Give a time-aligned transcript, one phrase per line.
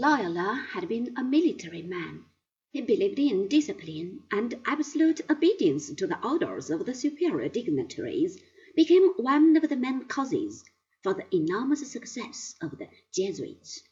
[0.00, 2.24] Loyola had been a military man.
[2.70, 8.40] He believed in discipline, and absolute obedience to the orders of the superior dignitaries
[8.76, 10.62] became one of the main causes
[11.02, 13.82] for the enormous success of the Jesuits.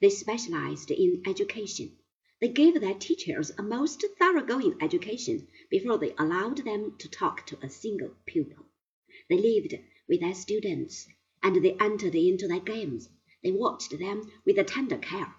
[0.00, 1.96] They specialized in education.
[2.40, 7.58] They gave their teachers a most thoroughgoing education before they allowed them to talk to
[7.64, 8.66] a single pupil.
[9.30, 11.06] They lived with their students,
[11.40, 13.08] and they entered into their games.
[13.44, 15.32] They watched them with a tender care,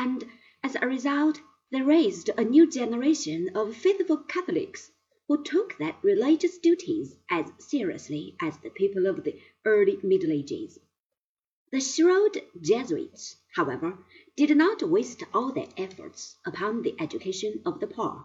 [0.00, 0.24] and
[0.62, 1.40] as a result
[1.72, 4.92] they raised a new generation of faithful Catholics
[5.26, 10.78] who took their religious duties as seriously as the people of the early Middle Ages.
[11.72, 13.98] The shrewd Jesuits, however,
[14.36, 18.24] did not waste all their efforts upon the education of the poor.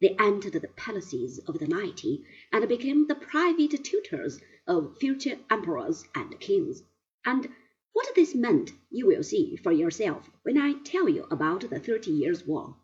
[0.00, 6.02] They entered the palaces of the mighty and became the private tutors of future emperors
[6.14, 6.82] and kings,
[7.26, 7.46] and
[7.92, 12.12] what this meant you will see for yourself when I tell you about the Thirty
[12.12, 12.76] Years' War.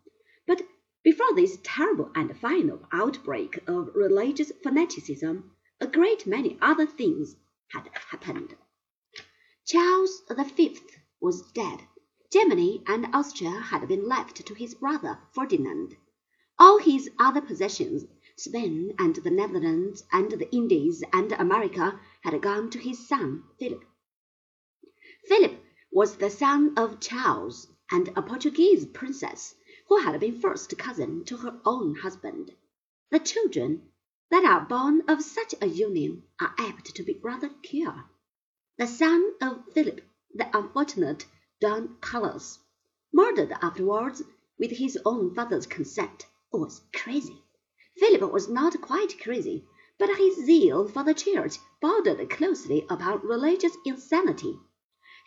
[0.46, 0.62] But
[1.04, 7.36] before this terrible and final outbreak of religious fanaticism, a great many other things
[7.68, 8.56] had happened.
[9.64, 10.78] Charles V
[11.20, 11.80] was dead.
[12.32, 15.96] Germany and Austria had been left to his brother Ferdinand.
[16.58, 18.04] All his other possessions,
[18.36, 23.84] Spain and the Netherlands and the Indies and America, had gone to his son Philip.
[25.28, 25.60] Philip
[25.90, 29.56] was the son of Charles and a Portuguese princess
[29.88, 32.54] who had been first cousin to her own husband.
[33.10, 33.90] The children
[34.30, 38.04] that are born of such a union are apt to be rather queer.
[38.78, 40.00] The son of Philip,
[40.32, 41.26] the unfortunate
[41.60, 42.60] Don Carlos,
[43.12, 44.22] murdered afterwards
[44.60, 47.42] with his own father's consent, was crazy.
[47.96, 49.66] Philip was not quite crazy,
[49.98, 54.56] but his zeal for the church bordered closely upon religious insanity.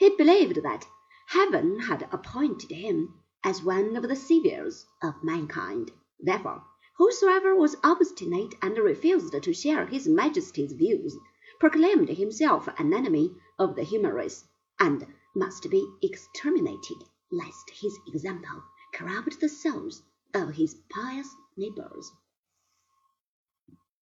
[0.02, 0.88] He believed that
[1.28, 5.92] Heaven had appointed him as one of the saviours of mankind.
[6.18, 6.64] Therefore,
[6.98, 11.18] whosoever was obstinate and refused to share his Majesty's views
[11.60, 14.46] proclaimed himself an enemy of the human race,
[14.80, 18.64] and must be exterminated, lest his example
[18.94, 20.02] corrupt the souls
[20.34, 22.10] of his pious neighbours.